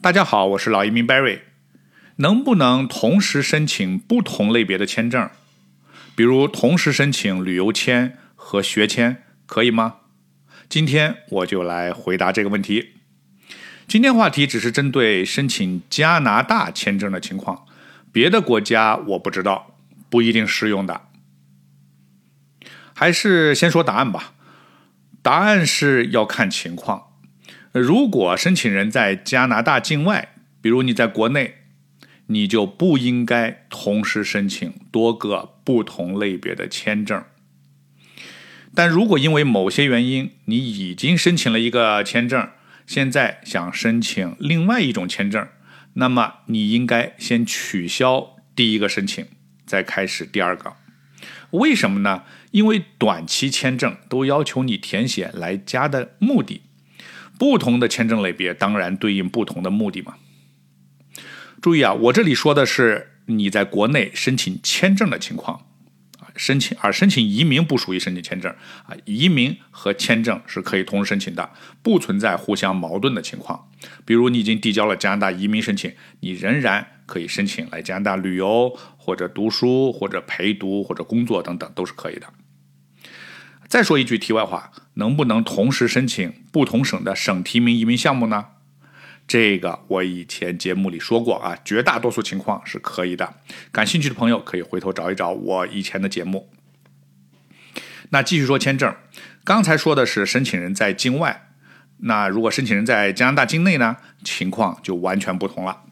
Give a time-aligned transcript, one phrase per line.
[0.00, 1.40] 大家好，我是老移民 Barry。
[2.16, 5.28] 能不能同时申请不同类别的签证？
[6.14, 9.96] 比如同时申请旅游签和学签，可以吗？
[10.68, 12.90] 今天我就来回答这个问题。
[13.88, 17.66] 今天话题只是针对申请加拿大签证的情况，
[18.12, 19.74] 别的国家我不知道，
[20.08, 21.08] 不一定适用的。
[22.94, 24.34] 还是先说答案吧。
[25.22, 27.07] 答案是要看情况。
[27.72, 31.54] 如果申请人在加拿大境外，比如你在国内，
[32.26, 37.24] 你就不应该同时申请多个不同类别的签证。
[38.74, 42.50] 但如果因为某些原因，你已经申请了一个签证，
[42.86, 45.48] 现在想申请另外一种签证，
[45.94, 49.26] 那么你应该先取消第一个申请，
[49.66, 50.74] 再开始第二个。
[51.50, 52.24] 为什么呢？
[52.50, 56.62] 因为短期签证都要求你填写来加的目的，
[57.38, 60.16] 不同的签证类别当然对应不同的目的嘛。
[61.62, 65.66] 注意啊，我这里说的是你在国内申请签证的情况
[66.18, 68.52] 啊，申请而申请移民不属于申请签证
[68.86, 71.50] 啊，移民和签证是可以同时申请的，
[71.82, 73.70] 不存在互相矛盾的情况。
[74.04, 78.76] 比如你已经递交了加拿大移民申请，你仍然可以申请来加拿大旅游。
[79.08, 82.26] 或者读书，或者陪读，或者工作等等，都是可以的。
[83.68, 88.46] 再说一句题外话，能不能同时申请不同省的省提名移民项目呢？
[89.26, 93.34] 这个我以前节目里说过啊，绝大多数情况是可以的。
[93.70, 96.48] 感兴趣的朋友可以回头找一找我以前的节目。
[98.08, 98.94] 那继续说签证，
[99.44, 101.50] 刚才说的是申请人在境外，
[101.98, 105.82] 那如果申请人在加拿大境内呢，情况就完全不同了。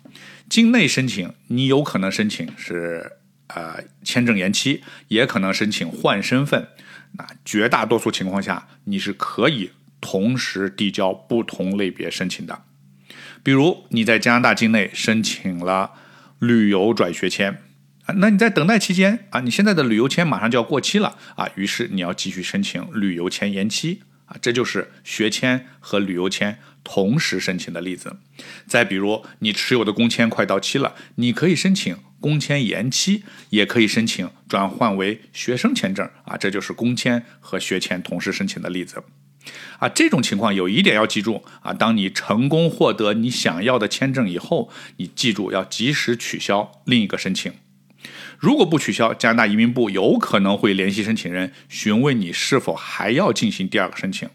[0.48, 6.68] 境内申请，你有可能申请是呃签证延期，也可能申请换身份。
[7.12, 12.62] 那绝大多数情况下，你是可以同时递交不同类别申请的。
[13.42, 15.92] 比如你在加拿大境内申请了
[16.38, 17.62] 旅游转学签
[18.06, 26.58] 啊，那你在等待期间啊，你现在的旅游签马上就要过期了啊，于是你要继续申请旅游签延期啊，这就是学签和旅游签。
[26.88, 28.18] 同时申请的例子，
[28.68, 39.02] 再比如你持有的工签快到期了，你可以申请工签延期，也可以申请转换为学生签证啊，这就是工签和学签同时申请的例子。
[39.78, 47.52] 啊，这种情况有一点要记住啊，当你成功获得你想要的签证以后，你记住要及时取消另一个申请。
[48.38, 54.28] 如果不取消，加拿大移民部有可能会联系申请人询问你是否还要进行第二个申请。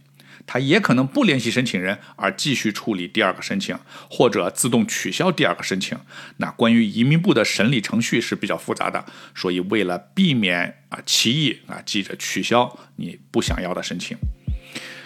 [0.45, 3.77] 他也可能不联系申请人而继续处理第二个申请，
[4.09, 5.97] 或者自动取消第二个申请。
[6.37, 14.17] 那关于移民部的审理程序是比较复杂的，所以为了避免啊歧义啊，记着取消你不想要的申请。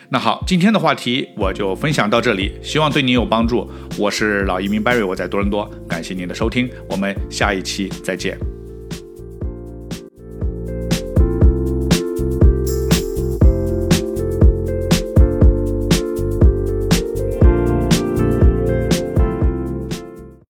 [0.10, 3.70] 那好，今天的话题我就分享到这里，希望对您有帮助。
[3.98, 8.55] 我是老移民 Barry，我在多伦多，感谢您的收听，我们下一期再见。